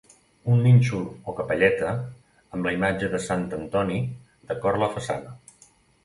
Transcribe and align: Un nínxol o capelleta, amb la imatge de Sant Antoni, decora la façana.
Un 0.51 0.61
nínxol 0.67 1.03
o 1.33 1.33
capelleta, 1.39 1.91
amb 2.57 2.67
la 2.69 2.73
imatge 2.77 3.09
de 3.11 3.19
Sant 3.25 3.43
Antoni, 3.57 3.99
decora 4.53 4.81
la 4.85 4.89
façana. 4.97 5.35